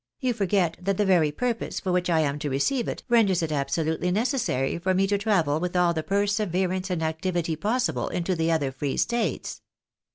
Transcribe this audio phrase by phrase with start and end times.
[0.27, 3.51] "You forget that the very purpose for which I am to receive it, renders it
[3.51, 8.51] absolutely necessary for me to travel with all the perseverance and activity possible into the
[8.51, 9.61] other Free States.